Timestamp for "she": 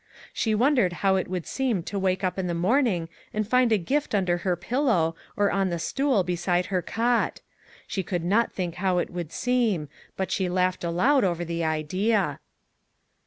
0.33-0.55, 7.85-8.01, 10.31-10.49